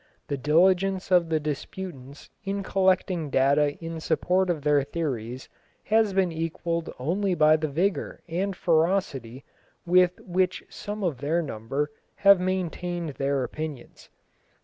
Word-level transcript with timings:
The 0.29 0.35
diligence 0.37 1.11
of 1.11 1.29
the 1.29 1.39
disputants 1.39 2.31
in 2.43 2.63
collecting 2.63 3.29
data 3.29 3.75
in 3.77 3.99
support 3.99 4.49
of 4.49 4.63
their 4.63 4.81
theories 4.81 5.47
has 5.83 6.11
been 6.11 6.31
equalled 6.31 6.91
only 6.97 7.35
by 7.35 7.55
the 7.55 7.67
vigour 7.67 8.21
and 8.27 8.55
ferocity 8.55 9.45
with 9.85 10.19
which 10.21 10.63
some 10.69 11.03
of 11.03 11.19
their 11.19 11.43
number 11.43 11.91
have 12.15 12.39
maintained 12.39 13.09
their 13.09 13.43
opinions. 13.43 14.09